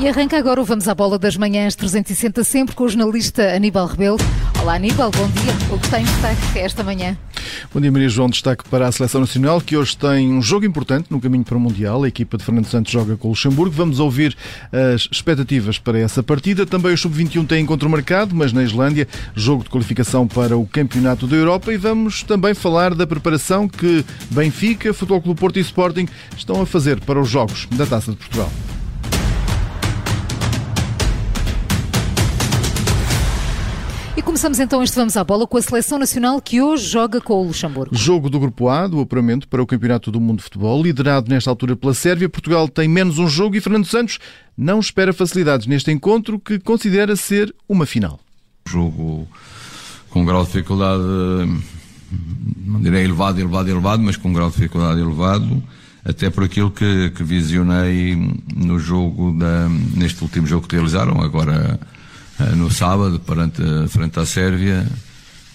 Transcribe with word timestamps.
E 0.00 0.08
arranca 0.08 0.38
agora 0.38 0.58
o 0.58 0.64
Vamos 0.64 0.88
à 0.88 0.94
Bola 0.94 1.18
das 1.18 1.36
Manhãs 1.36 1.76
360, 1.76 2.42
sempre 2.42 2.74
com 2.74 2.84
o 2.84 2.88
jornalista 2.88 3.54
Aníbal 3.54 3.86
Rebelo. 3.86 4.16
Olá 4.62 4.76
Aníbal, 4.76 5.10
bom 5.10 5.28
dia. 5.28 5.52
O 5.70 5.78
que 5.78 5.90
tem 5.90 6.02
destaque 6.02 6.58
esta 6.58 6.82
manhã? 6.82 7.18
Bom 7.70 7.82
dia 7.82 7.92
Maria 7.92 8.08
João, 8.08 8.30
destaque 8.30 8.66
para 8.66 8.88
a 8.88 8.92
Seleção 8.92 9.20
Nacional 9.20 9.60
que 9.60 9.76
hoje 9.76 9.94
tem 9.94 10.32
um 10.32 10.40
jogo 10.40 10.64
importante 10.64 11.08
no 11.10 11.20
caminho 11.20 11.44
para 11.44 11.54
o 11.54 11.60
Mundial. 11.60 12.02
A 12.02 12.08
equipa 12.08 12.38
de 12.38 12.44
Fernando 12.44 12.64
Santos 12.64 12.90
joga 12.90 13.14
com 13.18 13.28
o 13.28 13.32
Luxemburgo. 13.32 13.74
Vamos 13.76 14.00
ouvir 14.00 14.34
as 14.72 15.06
expectativas 15.12 15.78
para 15.78 15.98
essa 15.98 16.22
partida. 16.22 16.64
Também 16.64 16.94
o 16.94 16.96
Sub-21 16.96 17.46
tem 17.46 17.62
encontro 17.62 17.90
marcado, 17.90 18.34
mas 18.34 18.54
na 18.54 18.62
Islândia, 18.62 19.06
jogo 19.34 19.64
de 19.64 19.68
qualificação 19.68 20.26
para 20.26 20.56
o 20.56 20.66
Campeonato 20.66 21.26
da 21.26 21.36
Europa. 21.36 21.74
E 21.74 21.76
vamos 21.76 22.22
também 22.22 22.54
falar 22.54 22.94
da 22.94 23.06
preparação 23.06 23.68
que 23.68 24.02
Benfica, 24.30 24.94
Futebol 24.94 25.20
Clube 25.20 25.38
Porto 25.38 25.58
e 25.58 25.60
Sporting 25.60 26.08
estão 26.38 26.62
a 26.62 26.64
fazer 26.64 26.98
para 27.00 27.20
os 27.20 27.28
jogos 27.28 27.68
da 27.72 27.84
Taça 27.84 28.12
de 28.12 28.16
Portugal. 28.16 28.50
Começamos 34.30 34.60
então 34.60 34.80
este 34.80 34.94
Vamos 34.94 35.16
à 35.16 35.24
Bola 35.24 35.44
com 35.44 35.56
a 35.56 35.62
Seleção 35.62 35.98
Nacional 35.98 36.40
que 36.40 36.62
hoje 36.62 36.86
joga 36.86 37.20
com 37.20 37.42
o 37.42 37.46
Luxemburgo. 37.48 37.92
Jogo 37.96 38.30
do 38.30 38.38
Grupo 38.38 38.68
A, 38.68 38.86
do 38.86 39.00
apuramento 39.00 39.48
para 39.48 39.60
o 39.60 39.66
Campeonato 39.66 40.12
do 40.12 40.20
Mundo 40.20 40.36
de 40.36 40.44
Futebol, 40.44 40.80
liderado 40.80 41.28
nesta 41.28 41.50
altura 41.50 41.74
pela 41.74 41.92
Sérvia. 41.92 42.28
Portugal 42.28 42.68
tem 42.68 42.86
menos 42.86 43.18
um 43.18 43.26
jogo 43.26 43.56
e 43.56 43.60
Fernando 43.60 43.86
Santos 43.86 44.20
não 44.56 44.78
espera 44.78 45.12
facilidades 45.12 45.66
neste 45.66 45.90
encontro 45.90 46.38
que 46.38 46.60
considera 46.60 47.16
ser 47.16 47.52
uma 47.68 47.84
final. 47.84 48.20
Jogo 48.68 49.26
com 50.10 50.22
um 50.22 50.24
grau 50.24 50.42
de 50.42 50.52
dificuldade, 50.52 51.02
não 52.64 52.80
direi 52.80 53.02
elevado, 53.02 53.40
elevado, 53.40 53.68
elevado, 53.68 54.00
mas 54.00 54.16
com 54.16 54.28
um 54.28 54.32
grau 54.32 54.48
de 54.48 54.54
dificuldade 54.54 55.00
elevado, 55.00 55.60
até 56.04 56.30
por 56.30 56.44
aquilo 56.44 56.70
que, 56.70 57.10
que 57.16 57.24
visionei 57.24 58.16
no 58.54 58.78
jogo, 58.78 59.36
da, 59.36 59.68
neste 59.68 60.22
último 60.22 60.46
jogo 60.46 60.68
que 60.68 60.76
realizaram, 60.76 61.20
agora 61.20 61.80
no 62.56 62.70
sábado, 62.70 63.20
perante, 63.20 63.62
frente 63.88 64.18
à 64.18 64.26
Sérvia. 64.26 64.86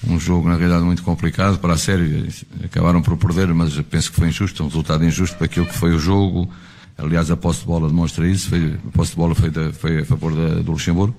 Um 0.08 0.20
jogo, 0.20 0.48
na 0.48 0.56
realidade, 0.56 0.84
muito 0.84 1.04
complicado 1.04 1.58
para 1.60 1.74
a 1.74 1.78
Sérvia. 1.78 2.28
Acabaram 2.64 3.02
por 3.02 3.18
perder, 3.18 3.54
mas 3.54 3.80
penso 3.90 4.12
que 4.12 4.18
foi 4.18 4.28
injusto, 4.28 4.64
um 4.64 4.68
resultado 4.68 5.04
injusto 5.04 5.36
para 5.36 5.46
aquilo 5.46 5.66
que 5.66 5.76
foi 5.76 5.94
o 5.94 6.00
jogo. 6.00 6.50
Aliás, 6.98 7.30
a 7.32 7.36
posse 7.38 7.62
de 7.62 7.66
bola 7.66 7.88
demonstra 7.88 8.28
isso. 8.28 8.50
Foi, 8.50 8.78
a 8.88 8.92
posse 8.92 9.12
de 9.12 9.18
bola 9.18 9.36
foi, 9.36 9.50
de, 9.50 9.72
foi 9.74 10.00
a 10.02 10.06
favor 10.06 10.36
da, 10.36 10.62
do 10.62 10.72
Luxemburgo. 10.72 11.16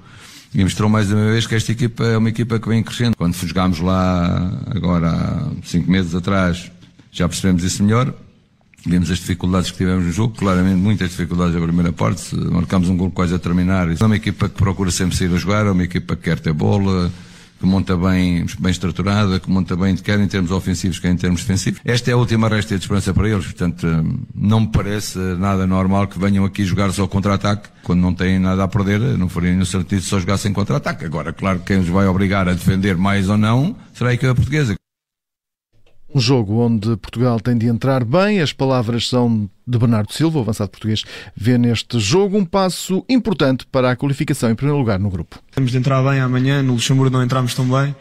E 0.54 0.62
mostrou 0.62 0.88
mais 0.88 1.10
uma 1.10 1.32
vez 1.32 1.46
que 1.46 1.54
esta 1.54 1.72
equipa 1.72 2.04
é 2.04 2.16
uma 2.16 2.28
equipa 2.28 2.58
que 2.58 2.68
vem 2.68 2.82
crescendo. 2.82 3.16
Quando 3.16 3.34
jogámos 3.34 3.80
lá, 3.80 4.52
agora 4.74 5.10
há 5.10 5.50
cinco 5.64 5.90
meses 5.90 6.14
atrás, 6.14 6.70
já 7.10 7.28
percebemos 7.28 7.62
isso 7.64 7.82
melhor. 7.82 8.14
Vimos 8.86 9.10
as 9.10 9.18
dificuldades 9.18 9.72
que 9.72 9.78
tivemos 9.78 10.04
no 10.04 10.12
jogo, 10.12 10.34
claramente 10.36 10.76
muitas 10.76 11.10
dificuldades 11.10 11.54
na 11.54 11.60
primeira 11.60 11.92
parte, 11.92 12.36
marcámos 12.36 12.88
um 12.88 12.96
gol 12.96 13.10
quase 13.10 13.34
a 13.34 13.38
terminar. 13.38 13.88
É 13.90 14.04
uma 14.04 14.14
equipa 14.14 14.48
que 14.48 14.54
procura 14.54 14.92
sempre 14.92 15.16
sair 15.16 15.34
a 15.34 15.36
jogar, 15.36 15.66
é 15.66 15.70
uma 15.72 15.82
equipa 15.82 16.14
que 16.14 16.22
quer 16.22 16.38
ter 16.38 16.52
bola, 16.52 17.10
que 17.58 17.66
monta 17.66 17.96
bem, 17.96 18.46
bem 18.60 18.70
estruturada, 18.70 19.40
que 19.40 19.50
monta 19.50 19.74
bem, 19.74 19.96
quer 19.96 20.20
em 20.20 20.28
termos 20.28 20.52
ofensivos, 20.52 21.00
quer 21.00 21.10
em 21.10 21.16
termos 21.16 21.40
defensivos. 21.40 21.80
Esta 21.84 22.12
é 22.12 22.14
a 22.14 22.16
última 22.16 22.48
resta 22.48 22.76
de 22.76 22.84
esperança 22.84 23.12
para 23.12 23.28
eles, 23.28 23.46
portanto, 23.46 23.86
não 24.32 24.60
me 24.60 24.68
parece 24.68 25.18
nada 25.18 25.66
normal 25.66 26.06
que 26.06 26.16
venham 26.16 26.44
aqui 26.44 26.64
jogar 26.64 26.92
só 26.92 27.08
contra-ataque, 27.08 27.68
quando 27.82 28.00
não 28.00 28.14
têm 28.14 28.38
nada 28.38 28.62
a 28.62 28.68
perder, 28.68 29.00
não 29.18 29.28
faria 29.28 29.50
nenhum 29.50 29.64
sentido 29.64 30.02
só 30.02 30.20
jogassem 30.20 30.52
contra-ataque. 30.52 31.04
Agora, 31.04 31.32
claro 31.32 31.58
que 31.58 31.64
quem 31.66 31.78
os 31.78 31.88
vai 31.88 32.06
obrigar 32.06 32.48
a 32.48 32.52
defender 32.52 32.96
mais 32.96 33.28
ou 33.28 33.36
não, 33.36 33.74
será 33.92 34.10
a 34.10 34.14
equipa 34.14 34.32
portuguesa. 34.32 34.75
Um 36.16 36.20
jogo 36.20 36.60
onde 36.60 36.96
Portugal 36.96 37.38
tem 37.38 37.58
de 37.58 37.66
entrar 37.66 38.02
bem. 38.02 38.40
As 38.40 38.50
palavras 38.50 39.06
são 39.06 39.50
de 39.66 39.78
Bernardo 39.78 40.14
Silva, 40.14 40.40
avançado 40.40 40.70
português, 40.70 41.04
vê 41.36 41.58
neste 41.58 42.00
jogo 42.00 42.38
um 42.38 42.44
passo 42.46 43.04
importante 43.06 43.66
para 43.70 43.90
a 43.90 43.96
qualificação 43.96 44.50
em 44.50 44.54
primeiro 44.54 44.78
lugar 44.78 44.98
no 44.98 45.10
grupo. 45.10 45.38
Temos 45.54 45.72
de 45.72 45.76
entrar 45.76 46.02
bem 46.02 46.18
amanhã, 46.20 46.62
no 46.62 46.72
Luxemburgo 46.72 47.14
não 47.14 47.22
entramos 47.22 47.54
tão 47.54 47.68
bem. 47.68 47.94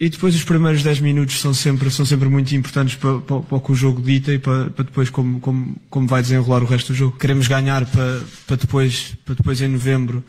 E 0.00 0.08
depois 0.08 0.34
os 0.34 0.42
primeiros 0.42 0.82
10 0.82 0.98
minutos 0.98 1.40
são 1.40 1.54
sempre, 1.54 1.92
são 1.92 2.04
sempre 2.04 2.28
muito 2.28 2.52
importantes 2.56 2.96
para, 2.96 3.20
para, 3.20 3.38
para 3.38 3.56
o 3.56 3.60
que 3.60 3.70
o 3.70 3.74
jogo 3.76 4.02
dita 4.02 4.32
e 4.32 4.38
para, 4.40 4.70
para 4.70 4.86
depois 4.86 5.08
como, 5.08 5.38
como, 5.38 5.76
como 5.88 6.08
vai 6.08 6.22
desenrolar 6.22 6.60
o 6.60 6.66
resto 6.66 6.92
do 6.92 6.96
jogo. 6.96 7.16
Queremos 7.16 7.46
ganhar 7.46 7.86
para, 7.86 8.20
para, 8.48 8.56
depois, 8.56 9.14
para 9.24 9.36
depois 9.36 9.60
em 9.60 9.68
novembro 9.68 10.24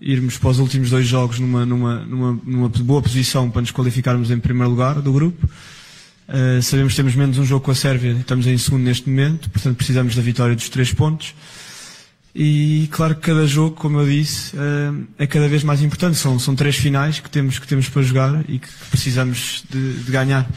irmos 0.00 0.38
para 0.38 0.50
os 0.50 0.58
últimos 0.58 0.90
dois 0.90 1.06
jogos 1.06 1.38
numa, 1.38 1.64
numa, 1.64 2.00
numa, 2.00 2.40
numa 2.44 2.68
boa 2.68 3.00
posição 3.00 3.48
para 3.48 3.60
nos 3.60 3.70
qualificarmos 3.70 4.32
em 4.32 4.40
primeiro 4.40 4.70
lugar 4.70 5.00
do 5.00 5.12
grupo. 5.12 5.48
Uh, 6.28 6.62
sabemos 6.62 6.94
que 6.94 6.96
temos 6.96 7.14
menos 7.14 7.38
um 7.38 7.44
jogo 7.44 7.64
com 7.64 7.70
a 7.70 7.74
Sérvia, 7.74 8.12
estamos 8.12 8.46
em 8.46 8.56
segundo 8.56 8.82
neste 8.82 9.08
momento, 9.08 9.50
portanto 9.50 9.76
precisamos 9.76 10.14
da 10.14 10.22
vitória 10.22 10.54
dos 10.54 10.68
três 10.68 10.92
pontos. 10.92 11.34
E 12.34 12.88
claro 12.90 13.14
que 13.14 13.20
cada 13.20 13.46
jogo, 13.46 13.76
como 13.76 14.00
eu 14.00 14.06
disse, 14.06 14.56
uh, 14.56 15.06
é 15.18 15.26
cada 15.26 15.46
vez 15.46 15.62
mais 15.62 15.82
importante. 15.82 16.16
São, 16.16 16.36
são 16.38 16.56
três 16.56 16.76
finais 16.76 17.20
que 17.20 17.30
temos, 17.30 17.60
que 17.60 17.66
temos 17.66 17.88
para 17.88 18.02
jogar 18.02 18.44
e 18.48 18.58
que 18.58 18.68
precisamos 18.90 19.64
de, 19.70 20.02
de 20.02 20.10
ganhar. 20.10 20.48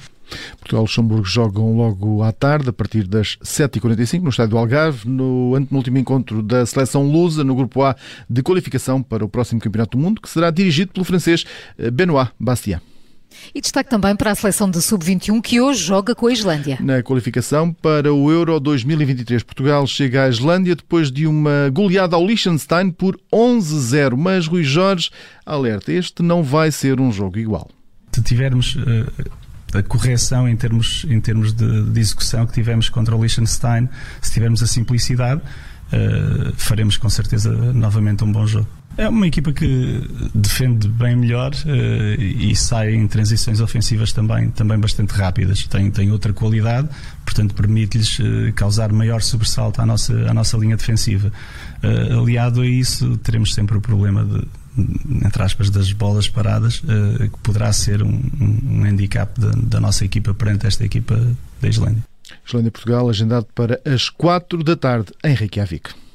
Portugal 0.60 0.82
e 0.82 0.88
Luxemburgo 0.88 1.26
jogam 1.26 1.76
logo 1.78 2.24
à 2.24 2.32
tarde, 2.32 2.70
a 2.70 2.74
partir 2.74 3.08
das 3.08 3.38
7h45, 3.44 4.22
no 4.22 4.30
estádio 4.30 4.52
do 4.52 4.58
Algarve, 4.58 5.08
no 5.08 5.56
anteúltimo 5.56 5.98
encontro 5.98 6.42
da 6.42 6.66
seleção 6.66 7.04
lusa, 7.04 7.44
no 7.44 7.56
grupo 7.56 7.84
A 7.84 7.96
de 8.30 8.42
qualificação 8.42 9.02
para 9.02 9.24
o 9.24 9.30
próximo 9.30 9.62
Campeonato 9.62 9.98
do 9.98 10.04
Mundo, 10.04 10.20
que 10.20 10.30
será 10.30 10.50
dirigido 10.50 10.92
pelo 10.92 11.06
francês 11.06 11.46
eh, 11.78 11.92
Benoît 11.92 12.32
Bastien. 12.40 12.82
E 13.54 13.62
destaque 13.62 13.90
também 13.90 14.16
para 14.16 14.32
a 14.32 14.36
seleção 14.36 14.70
de 14.70 14.82
sub-21 14.82 15.42
que 15.42 15.62
hoje 15.62 15.84
joga 15.84 16.16
com 16.16 16.28
a 16.28 16.34
Islândia. 16.34 16.78
Na 16.82 17.02
qualificação 17.02 17.72
para 17.72 18.14
o 18.14 18.32
Euro 18.32 18.60
2023, 18.60 19.44
Portugal 19.44 19.86
chega 19.88 20.24
à 20.24 20.30
Islândia 20.30 20.76
depois 20.76 21.12
de 21.12 21.28
uma 21.28 21.70
goleada 21.72 22.16
ao 22.16 22.26
Liechtenstein 22.26 22.92
por 22.92 23.20
11-0. 23.32 24.16
Mas 24.18 24.48
Rui 24.48 24.64
Jorge 24.64 25.10
alerta, 25.46 25.92
este 25.92 26.22
não 26.24 26.44
vai 26.44 26.72
ser 26.72 27.00
um 27.00 27.12
jogo 27.12 27.38
igual. 27.38 27.70
Se 28.12 28.22
tivermos 28.22 28.76
uh, 28.76 29.78
a 29.78 29.84
correção 29.84 30.48
em 30.48 30.56
termos, 30.56 31.06
em 31.10 31.20
termos 31.20 31.54
de, 31.54 31.84
de, 31.84 32.00
execução 32.00 32.46
que 32.46 32.54
tivemos 32.54 32.90
contra 32.90 33.16
o 33.16 33.22
Liechtenstein, 33.22 33.88
se 34.22 34.32
tivermos 34.32 34.64
a 34.64 34.68
simplicidade, 34.68 35.42
uh, 35.42 36.54
faremos 36.56 36.98
com 36.98 37.10
certeza 37.10 37.52
novamente 37.74 38.24
um 38.24 38.32
bom 38.32 38.46
jogo. 38.46 38.68
É 38.98 39.08
uma 39.08 39.28
equipa 39.28 39.54
que 39.54 40.02
defende 40.34 40.88
bem 40.88 41.16
melhor 41.16 41.52
uh, 41.54 42.22
e 42.22 42.56
sai 42.56 42.96
em 42.96 43.08
transições 43.08 43.62
ofensivas 43.62 44.12
também, 44.12 44.50
também 44.50 44.80
bastante 44.80 45.12
rápidas. 45.12 45.68
Tem, 45.68 45.92
tem 45.92 46.12
outra 46.12 46.34
qualidade, 46.34 46.90
portanto 47.24 47.54
permite-lhes 47.54 48.18
uh, 48.18 48.52
causar 48.56 48.92
maior 48.92 49.22
sobressalto 49.22 49.80
à 49.80 49.86
nossa, 49.86 50.14
à 50.28 50.34
nossa 50.34 50.58
linha 50.58 50.76
defensiva. 50.76 51.32
Uh, 51.84 52.22
aliado 52.22 52.62
a 52.62 52.66
isso, 52.66 53.16
teremos 53.18 53.54
sempre 53.54 53.78
o 53.78 53.82
problema 53.82 54.26
de, 54.26 54.48
entre 55.24 55.44
aspas, 55.44 55.70
das 55.70 55.92
bolas 55.92 56.28
paradas, 56.28 56.80
que 56.80 57.40
poderá 57.44 57.72
ser 57.74 58.02
um, 58.02 58.22
um 58.40 58.84
handicap 58.84 59.40
da, 59.40 59.52
da 59.52 59.80
nossa 59.80 60.06
equipa 60.06 60.34
perante 60.34 60.66
esta 60.66 60.84
equipa 60.84 61.20
da 61.62 61.68
Islândia. 61.68 62.04
Islândia-Portugal, 62.46 63.10
agendado 63.10 63.46
para 63.54 63.80
as 63.86 64.10
4 64.10 64.64
da 64.64 64.76
tarde 64.76 65.12
em 65.24 65.34
Reykjavik. 65.34 66.07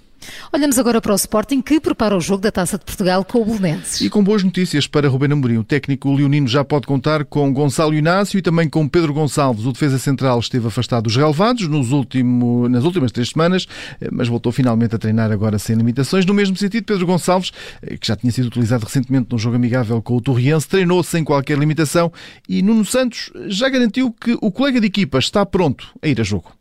Olhamos 0.52 0.78
agora 0.78 1.00
para 1.00 1.12
o 1.12 1.16
Sporting 1.16 1.60
que 1.62 1.80
prepara 1.80 2.16
o 2.16 2.20
jogo 2.20 2.42
da 2.42 2.52
Taça 2.52 2.78
de 2.78 2.84
Portugal 2.84 3.24
com 3.24 3.42
o 3.42 3.44
Belenenses. 3.44 4.00
E 4.00 4.10
com 4.10 4.22
boas 4.22 4.42
notícias 4.42 4.86
para 4.86 5.08
Rubén 5.08 5.32
Amorim. 5.32 5.58
O 5.58 5.64
técnico 5.64 6.12
leonino 6.12 6.46
já 6.48 6.64
pode 6.64 6.86
contar 6.86 7.24
com 7.24 7.52
Gonçalo 7.52 7.94
Inácio 7.94 8.38
e 8.38 8.42
também 8.42 8.68
com 8.68 8.86
Pedro 8.88 9.12
Gonçalves. 9.12 9.64
O 9.64 9.72
defesa 9.72 9.98
central 9.98 10.38
esteve 10.38 10.66
afastado 10.66 11.04
dos 11.04 11.16
relevados 11.16 11.66
nos 11.68 11.92
último, 11.92 12.68
nas 12.68 12.84
últimas 12.84 13.12
três 13.12 13.30
semanas, 13.30 13.66
eh, 14.00 14.08
mas 14.12 14.28
voltou 14.28 14.52
finalmente 14.52 14.94
a 14.94 14.98
treinar 14.98 15.30
agora 15.30 15.58
sem 15.58 15.76
limitações. 15.76 16.26
No 16.26 16.34
mesmo 16.34 16.56
sentido, 16.56 16.84
Pedro 16.84 17.06
Gonçalves, 17.06 17.52
eh, 17.82 17.96
que 17.96 18.06
já 18.06 18.16
tinha 18.16 18.32
sido 18.32 18.46
utilizado 18.46 18.84
recentemente 18.84 19.28
num 19.30 19.38
jogo 19.38 19.56
amigável 19.56 20.00
com 20.02 20.16
o 20.16 20.20
Torriense, 20.20 20.68
treinou 20.68 21.02
sem 21.02 21.24
qualquer 21.24 21.58
limitação 21.58 22.12
e 22.48 22.62
Nuno 22.62 22.84
Santos 22.84 23.30
já 23.46 23.68
garantiu 23.68 24.12
que 24.12 24.36
o 24.40 24.50
colega 24.50 24.80
de 24.80 24.86
equipa 24.86 25.18
está 25.18 25.44
pronto 25.44 25.88
a 26.02 26.08
ir 26.08 26.20
a 26.20 26.24
jogo. 26.24 26.52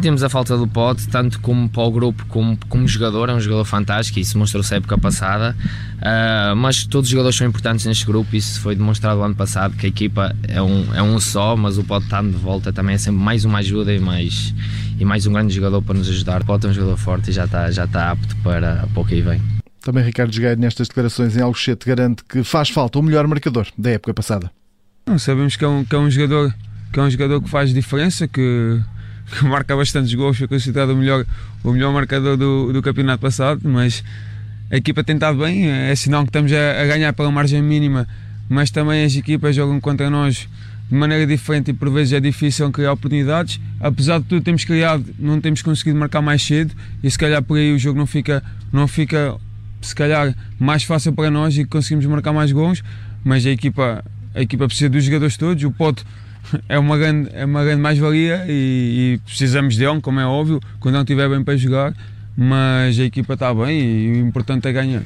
Temos 0.00 0.22
a 0.22 0.30
falta 0.30 0.56
do 0.56 0.66
Pote, 0.66 1.06
tanto 1.08 1.38
como 1.40 1.68
para 1.68 1.82
o 1.82 1.90
grupo 1.90 2.24
como 2.26 2.58
como 2.70 2.88
jogador, 2.88 3.28
é 3.28 3.34
um 3.34 3.40
jogador 3.40 3.66
fantástico, 3.66 4.18
isso 4.18 4.38
mostrou-se 4.38 4.72
a 4.72 4.78
época 4.78 4.96
passada, 4.96 5.54
uh, 5.98 6.56
mas 6.56 6.84
todos 6.84 7.08
os 7.08 7.10
jogadores 7.10 7.36
são 7.36 7.46
importantes 7.46 7.84
neste 7.84 8.06
grupo, 8.06 8.34
isso 8.34 8.60
foi 8.62 8.74
demonstrado 8.74 9.20
ano 9.22 9.34
passado, 9.34 9.76
que 9.76 9.84
a 9.84 9.88
equipa 9.90 10.34
é 10.48 10.62
um, 10.62 10.94
é 10.94 11.02
um 11.02 11.20
só, 11.20 11.54
mas 11.54 11.76
o 11.76 11.84
Pote 11.84 12.06
estando 12.06 12.30
de 12.30 12.38
volta 12.38 12.72
também 12.72 12.94
é 12.94 12.98
sempre 12.98 13.20
mais 13.20 13.44
uma 13.44 13.58
ajuda 13.58 13.92
e 13.92 14.00
mais, 14.00 14.54
e 14.98 15.04
mais 15.04 15.26
um 15.26 15.34
grande 15.34 15.54
jogador 15.54 15.82
para 15.82 15.94
nos 15.94 16.08
ajudar. 16.08 16.40
O 16.40 16.46
Pote 16.46 16.66
é 16.66 16.70
um 16.70 16.72
jogador 16.72 16.96
forte 16.96 17.28
e 17.28 17.32
já 17.34 17.44
está, 17.44 17.70
já 17.70 17.84
está 17.84 18.10
apto 18.10 18.34
para, 18.36 18.88
para 18.94 19.02
o 19.02 19.04
que 19.04 19.14
aí 19.14 19.20
vem. 19.20 19.42
Também 19.82 20.02
Ricardo 20.02 20.32
Jogueiro, 20.32 20.58
nestas 20.58 20.88
declarações 20.88 21.36
em 21.36 21.42
Alcochete, 21.42 21.86
garante 21.86 22.24
que 22.24 22.42
faz 22.42 22.70
falta 22.70 22.98
o 22.98 23.02
melhor 23.02 23.26
marcador 23.26 23.66
da 23.76 23.90
época 23.90 24.14
passada. 24.14 24.50
Sabemos 25.18 25.56
que 25.56 25.64
é 25.64 25.68
um, 25.68 25.84
que 25.84 25.94
é 25.94 25.98
um 25.98 26.10
jogador 26.10 26.54
que 26.90 26.98
é 26.98 27.02
um 27.02 27.10
jogador 27.10 27.40
que 27.40 27.48
faz 27.48 27.72
diferença, 27.72 28.26
que 28.26 28.80
que 29.30 29.44
marca 29.46 29.76
bastantes 29.76 30.12
gols, 30.14 30.36
foi 30.36 30.48
considerado 30.48 30.90
o 30.90 30.96
melhor, 30.96 31.24
o 31.62 31.72
melhor 31.72 31.92
marcador 31.92 32.36
do, 32.36 32.72
do 32.72 32.82
campeonato 32.82 33.22
passado, 33.22 33.60
mas 33.64 34.02
a 34.70 34.76
equipa 34.76 35.02
tem 35.02 35.16
estado 35.16 35.38
bem, 35.38 35.66
é 35.66 35.94
sinal 35.94 36.22
que 36.22 36.28
estamos 36.28 36.52
a, 36.52 36.82
a 36.82 36.86
ganhar 36.86 37.12
pela 37.12 37.30
margem 37.30 37.62
mínima, 37.62 38.06
mas 38.48 38.70
também 38.70 39.04
as 39.04 39.14
equipas 39.14 39.54
jogam 39.54 39.80
contra 39.80 40.10
nós 40.10 40.48
de 40.90 40.96
maneira 40.96 41.24
diferente 41.24 41.70
e 41.70 41.74
por 41.74 41.88
vezes 41.90 42.12
é 42.12 42.20
difícil 42.20 42.68
criar 42.72 42.92
oportunidades. 42.92 43.60
Apesar 43.78 44.18
de 44.18 44.24
tudo 44.26 44.42
temos 44.42 44.64
criado, 44.64 45.04
não 45.18 45.40
temos 45.40 45.62
conseguido 45.62 45.96
marcar 45.98 46.20
mais 46.20 46.42
cedo 46.42 46.74
e 47.02 47.10
se 47.10 47.16
calhar 47.16 47.42
por 47.42 47.58
aí 47.58 47.72
o 47.72 47.78
jogo 47.78 47.98
não 47.98 48.06
fica, 48.06 48.42
não 48.72 48.88
fica 48.88 49.36
se 49.80 49.94
calhar 49.94 50.34
mais 50.58 50.82
fácil 50.82 51.12
para 51.12 51.30
nós 51.30 51.56
e 51.56 51.64
conseguimos 51.64 52.04
marcar 52.06 52.32
mais 52.32 52.50
gols, 52.50 52.82
mas 53.24 53.46
a 53.46 53.50
equipa, 53.50 54.04
a 54.34 54.42
equipa 54.42 54.66
precisa 54.66 54.90
dos 54.90 55.04
jogadores 55.04 55.36
todos, 55.36 55.62
o 55.62 55.70
Pote 55.70 56.04
é 56.68 56.78
uma 56.78 56.96
grande, 56.98 57.30
é 57.32 57.44
uma 57.44 57.64
grande 57.64 57.80
mais-valia 57.80 58.44
e, 58.48 59.14
e, 59.14 59.20
precisamos 59.24 59.76
de 59.76 59.86
um, 59.86 60.00
como 60.00 60.20
é 60.20 60.26
óbvio, 60.26 60.60
quando 60.78 60.94
não 60.94 61.02
estiver 61.02 61.28
bem 61.28 61.42
para 61.42 61.56
jogar, 61.56 61.94
mas 62.36 62.98
a 62.98 63.04
equipa 63.04 63.34
está 63.34 63.52
bem 63.54 63.80
e 63.80 64.22
o 64.22 64.26
importante 64.26 64.66
é 64.68 64.72
ganhar. 64.72 65.02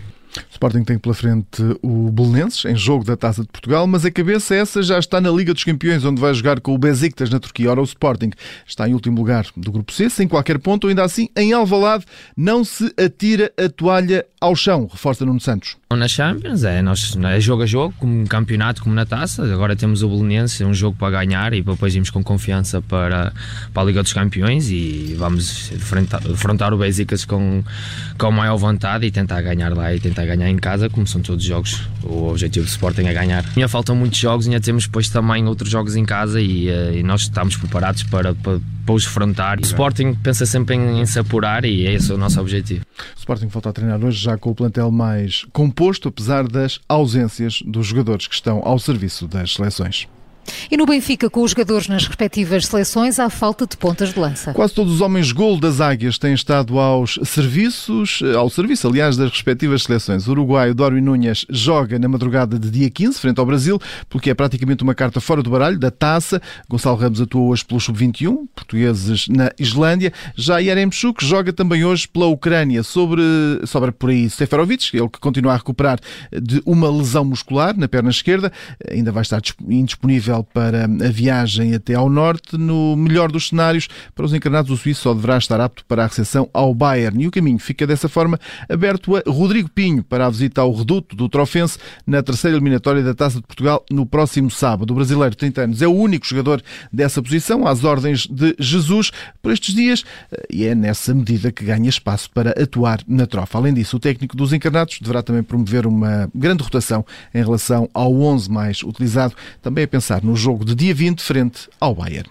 Sporting 0.50 0.84
tem 0.84 0.98
pela 0.98 1.14
frente 1.14 1.62
o 1.82 2.10
Belenenses, 2.10 2.64
em 2.64 2.76
jogo 2.76 3.04
da 3.04 3.16
Taça 3.16 3.42
de 3.42 3.48
Portugal, 3.48 3.86
mas 3.86 4.04
a 4.04 4.10
cabeça 4.10 4.54
essa 4.54 4.82
já 4.82 4.98
está 4.98 5.20
na 5.20 5.30
Liga 5.30 5.52
dos 5.52 5.64
Campeões, 5.64 6.04
onde 6.04 6.20
vai 6.20 6.32
jogar 6.34 6.60
com 6.60 6.74
o 6.74 6.78
Besiktas 6.78 7.30
na 7.30 7.38
Turquia. 7.38 7.70
Ora, 7.70 7.80
o 7.80 7.84
Sporting 7.84 8.30
está 8.66 8.88
em 8.88 8.94
último 8.94 9.16
lugar 9.16 9.46
do 9.56 9.72
Grupo 9.72 9.92
C, 9.92 10.08
sem 10.10 10.26
qualquer 10.26 10.58
ponto, 10.58 10.88
ainda 10.88 11.04
assim, 11.04 11.28
em 11.36 11.52
Alvalade, 11.52 12.04
não 12.36 12.64
se 12.64 12.92
atira 12.98 13.52
a 13.58 13.68
toalha 13.68 14.24
ao 14.40 14.54
chão, 14.54 14.88
reforça 14.90 15.24
Nuno 15.24 15.40
Santos. 15.40 15.76
Na 15.90 16.08
Champions 16.08 16.64
é, 16.64 16.82
nós, 16.82 17.16
é 17.16 17.40
jogo 17.40 17.62
a 17.62 17.66
jogo, 17.66 17.94
como 17.98 18.26
campeonato, 18.26 18.82
como 18.82 18.94
na 18.94 19.06
taça. 19.06 19.42
Agora 19.44 19.76
temos 19.76 20.02
o 20.02 20.08
Belenenses, 20.08 20.60
é 20.60 20.66
um 20.66 20.74
jogo 20.74 20.96
para 20.98 21.24
ganhar 21.24 21.54
e 21.54 21.62
depois 21.62 21.94
irmos 21.94 22.10
com 22.10 22.22
confiança 22.22 22.82
para, 22.82 23.32
para 23.72 23.82
a 23.82 23.86
Liga 23.86 24.02
dos 24.02 24.12
Campeões 24.12 24.68
e 24.70 25.14
vamos 25.16 25.70
enfrentar 25.72 26.74
o 26.74 26.76
Besiktas 26.76 27.24
com, 27.24 27.62
com 28.18 28.30
maior 28.32 28.56
vontade 28.56 29.06
e 29.06 29.10
tentar 29.10 29.40
ganhar 29.40 29.74
lá 29.74 29.94
e 29.94 30.00
tentar 30.00 30.23
ganhar 30.26 30.48
em 30.48 30.56
casa, 30.56 30.88
como 30.88 31.06
são 31.06 31.20
todos 31.20 31.42
os 31.42 31.48
jogos. 31.48 31.88
O 32.02 32.28
objetivo 32.28 32.66
do 32.66 32.68
Sporting 32.68 33.02
é 33.02 33.12
ganhar. 33.12 33.44
Ainda 33.56 33.68
faltam 33.68 33.94
muitos 33.96 34.18
jogos, 34.18 34.46
ainda 34.46 34.60
temos 34.60 34.84
depois 34.86 35.08
também 35.08 35.46
outros 35.46 35.70
jogos 35.70 35.96
em 35.96 36.04
casa 36.04 36.40
e, 36.40 36.68
eh, 36.68 36.98
e 36.98 37.02
nós 37.02 37.22
estamos 37.22 37.56
preparados 37.56 38.02
para, 38.04 38.34
para 38.34 38.60
para 38.84 38.94
os 38.94 39.04
frontar. 39.04 39.58
O 39.58 39.62
Sporting 39.62 40.14
pensa 40.14 40.44
sempre 40.46 40.76
em, 40.76 41.00
em 41.00 41.06
se 41.06 41.18
apurar 41.18 41.64
e 41.64 41.86
esse 41.86 42.10
é 42.10 42.14
o 42.14 42.18
nosso 42.18 42.40
objetivo. 42.40 42.84
O 43.16 43.18
Sporting 43.18 43.46
volta 43.46 43.70
a 43.70 43.72
treinar 43.72 44.04
hoje 44.04 44.22
já 44.22 44.36
com 44.36 44.50
o 44.50 44.54
plantel 44.54 44.90
mais 44.90 45.46
composto, 45.52 46.08
apesar 46.08 46.46
das 46.46 46.78
ausências 46.88 47.62
dos 47.64 47.86
jogadores 47.86 48.26
que 48.26 48.34
estão 48.34 48.60
ao 48.64 48.78
serviço 48.78 49.26
das 49.26 49.54
seleções. 49.54 50.06
E 50.70 50.76
no 50.76 50.86
Benfica, 50.86 51.28
com 51.28 51.42
os 51.42 51.50
jogadores 51.50 51.88
nas 51.88 52.06
respectivas 52.06 52.66
seleções, 52.66 53.18
há 53.18 53.28
falta 53.28 53.66
de 53.66 53.76
pontas 53.76 54.12
de 54.12 54.18
lança. 54.18 54.52
Quase 54.54 54.72
todos 54.72 54.94
os 54.94 55.00
homens 55.00 55.30
gol 55.30 55.58
das 55.60 55.80
Águias 55.80 56.18
têm 56.18 56.32
estado 56.32 56.78
aos 56.78 57.18
serviços, 57.24 58.22
ao 58.36 58.48
serviço, 58.48 58.88
aliás, 58.88 59.16
das 59.16 59.30
respectivas 59.30 59.82
seleções. 59.82 60.26
O 60.26 60.30
uruguaio 60.30 60.74
Darwin 60.74 61.02
Núñez 61.02 61.44
joga 61.50 61.98
na 61.98 62.08
madrugada 62.08 62.58
de 62.58 62.70
dia 62.70 62.88
15, 62.88 63.18
frente 63.18 63.38
ao 63.38 63.46
Brasil, 63.46 63.78
porque 64.08 64.30
é 64.30 64.34
praticamente 64.34 64.82
uma 64.82 64.94
carta 64.94 65.20
fora 65.20 65.42
do 65.42 65.50
baralho, 65.50 65.78
da 65.78 65.90
taça. 65.90 66.40
Gonçalo 66.68 66.96
Ramos 66.96 67.20
atuou 67.20 67.48
hoje 67.48 67.64
pelo 67.64 67.80
Sub-21, 67.80 68.46
portugueses 68.54 69.28
na 69.28 69.50
Islândia. 69.58 70.12
Já 70.34 70.58
Yaremchuk 70.58 71.24
joga 71.24 71.52
também 71.52 71.84
hoje 71.84 72.08
pela 72.08 72.26
Ucrânia. 72.26 72.82
Sobre, 72.82 73.22
sobre 73.66 73.92
por 73.92 74.10
aí 74.10 74.30
Seferovic, 74.30 74.96
ele 74.96 75.08
que 75.08 75.18
continua 75.20 75.52
a 75.52 75.56
recuperar 75.56 75.98
de 76.32 76.62
uma 76.64 76.90
lesão 76.90 77.24
muscular 77.24 77.76
na 77.76 77.88
perna 77.88 78.10
esquerda, 78.10 78.52
ainda 78.90 79.12
vai 79.12 79.22
estar 79.22 79.40
indisponível 79.68 80.42
para 80.44 80.63
a 80.68 81.10
viagem 81.10 81.74
até 81.74 81.94
ao 81.94 82.08
norte. 82.08 82.56
No 82.56 82.96
melhor 82.96 83.30
dos 83.30 83.48
cenários, 83.48 83.88
para 84.14 84.24
os 84.24 84.32
encarnados, 84.32 84.70
o 84.70 84.76
suíço 84.76 85.02
só 85.02 85.14
deverá 85.14 85.38
estar 85.38 85.60
apto 85.60 85.84
para 85.86 86.04
a 86.04 86.06
recepção 86.06 86.48
ao 86.52 86.74
Bayern. 86.74 87.22
E 87.22 87.26
o 87.26 87.30
caminho 87.30 87.58
fica 87.58 87.86
dessa 87.86 88.08
forma 88.08 88.38
aberto 88.68 89.16
a 89.16 89.22
Rodrigo 89.26 89.68
Pinho 89.68 90.02
para 90.02 90.26
a 90.26 90.30
visita 90.30 90.60
ao 90.60 90.72
reduto 90.72 91.16
do 91.16 91.28
Trofense 91.28 91.78
na 92.06 92.22
terceira 92.22 92.56
eliminatória 92.56 93.02
da 93.02 93.14
Taça 93.14 93.36
de 93.40 93.46
Portugal 93.46 93.84
no 93.90 94.06
próximo 94.06 94.50
sábado. 94.50 94.90
O 94.90 94.94
brasileiro, 94.94 95.34
30 95.34 95.62
anos, 95.62 95.82
é 95.82 95.86
o 95.86 95.92
único 95.92 96.26
jogador 96.26 96.62
dessa 96.92 97.22
posição, 97.22 97.66
às 97.66 97.84
ordens 97.84 98.26
de 98.26 98.54
Jesus, 98.58 99.10
por 99.42 99.52
estes 99.52 99.74
dias, 99.74 100.04
e 100.50 100.64
é 100.64 100.74
nessa 100.74 101.14
medida 101.14 101.50
que 101.50 101.64
ganha 101.64 101.88
espaço 101.88 102.30
para 102.30 102.50
atuar 102.50 103.00
na 103.06 103.26
trofa. 103.26 103.58
Além 103.58 103.74
disso, 103.74 103.96
o 103.96 104.00
técnico 104.00 104.36
dos 104.36 104.52
encarnados 104.52 104.98
deverá 105.00 105.22
também 105.22 105.42
promover 105.42 105.86
uma 105.86 106.30
grande 106.34 106.62
rotação 106.62 107.04
em 107.34 107.42
relação 107.42 107.88
ao 107.92 108.14
11 108.14 108.50
mais 108.50 108.82
utilizado, 108.82 109.34
também 109.62 109.84
a 109.84 109.88
pensar 109.88 110.22
no 110.22 110.36
jogo 110.44 110.64
de 110.64 110.74
dia 110.74 110.94
20 110.94 111.22
frente 111.22 111.68
ao 111.80 111.94
Bayern. 111.94 112.30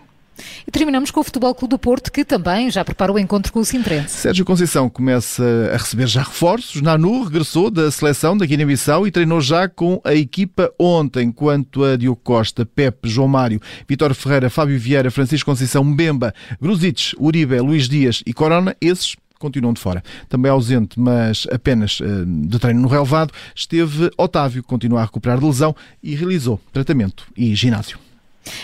E 0.68 0.72
terminamos 0.72 1.12
com 1.12 1.20
o 1.20 1.24
Futebol 1.24 1.54
Clube 1.54 1.72
do 1.72 1.80
Porto, 1.80 2.12
que 2.12 2.26
também 2.26 2.70
já 2.72 2.84
prepara 2.84 3.12
o 3.12 3.20
encontro 3.20 3.52
com 3.52 3.60
o 3.60 3.66
Sintrense. 3.66 4.18
Sérgio 4.18 4.46
Conceição 4.46 4.90
começa 4.90 5.44
a 5.74 5.78
receber 5.78 6.08
já 6.08 6.24
reforços. 6.24 6.82
Nanu 6.82 7.24
regressou 7.24 7.70
da 7.70 7.92
seleção 7.92 8.36
da 8.36 8.46
Guiné-Bissau 8.46 9.06
e 9.08 9.12
treinou 9.12 9.42
já 9.42 9.68
com 9.68 10.02
a 10.04 10.14
equipa 10.14 10.72
ontem, 10.80 11.32
quanto 11.32 11.84
a 11.84 11.96
Diogo 11.96 12.20
Costa, 12.24 12.66
Pepe, 12.66 13.10
João 13.10 13.28
Mário, 13.28 13.62
Vitor 13.88 14.14
Ferreira, 14.14 14.50
Fábio 14.50 14.80
Vieira, 14.80 15.12
Francisco 15.12 15.50
Conceição, 15.50 15.84
Mbemba, 15.84 16.34
Gruzic, 16.60 17.14
Uribe, 17.20 17.60
Luís 17.60 17.88
Dias 17.88 18.24
e 18.26 18.34
Corona, 18.34 18.76
esses 18.82 19.16
continuam 19.44 19.74
de 19.74 19.82
fora. 19.82 20.02
Também 20.30 20.50
ausente, 20.50 21.00
mas 21.00 21.46
apenas 21.52 22.00
uh, 22.00 22.26
de 22.26 22.58
treino 22.58 22.82
no 22.82 22.88
relevado, 22.88 23.34
esteve 23.54 24.10
Otávio, 24.18 24.64
que 24.64 24.70
continua 24.70 25.02
a 25.02 25.04
recuperar 25.04 25.38
de 25.38 25.46
lesão 25.46 25.76
e 26.02 26.16
realizou 26.16 26.60
tratamento 26.72 27.26
e 27.36 27.54
ginásio. 27.54 28.00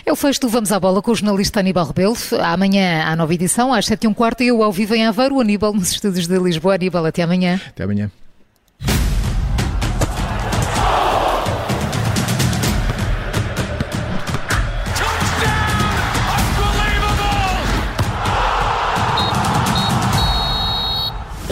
É 0.06 0.12
o 0.12 0.16
fecho 0.16 0.42
do 0.42 0.50
Vamos 0.50 0.72
à 0.72 0.80
Bola 0.80 1.02
com 1.02 1.12
o 1.12 1.16
jornalista 1.16 1.60
Aníbal 1.60 1.88
Rebelo. 1.88 2.16
Amanhã 2.44 3.04
há 3.06 3.16
nova 3.16 3.34
edição, 3.34 3.74
às 3.74 3.86
7 3.86 4.04
e 4.04 4.08
um 4.08 4.14
quarto, 4.14 4.44
e 4.44 4.48
eu 4.48 4.64
ao 4.64 4.72
vivo 4.72 4.96
em 4.96 5.06
Aveiro, 5.06 5.36
o 5.36 5.42
Aníbal 5.42 5.74
nos 5.74 5.92
estúdios 5.92 6.28
de 6.28 6.38
Lisboa. 6.38 6.76
Aníbal, 6.76 7.06
até 7.06 7.24
amanhã. 7.24 7.60
Até 7.68 7.84
amanhã. 7.84 8.12